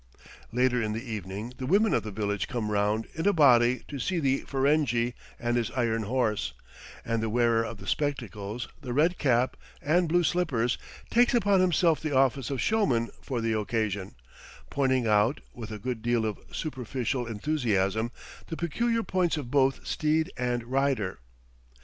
[0.51, 3.99] Later in the evening the women of the village come round in a body to
[3.99, 6.53] see the Ferenghi and his iron horse,
[7.05, 10.79] and the wearer of the spectacles, the red cap, and blue slippers,
[11.11, 14.15] takes upon himself the office of showman for the occasion;
[14.71, 18.09] pointing out, with a good deal of superficial enthusiasm,
[18.47, 21.19] the peculiar points of both steed and rider.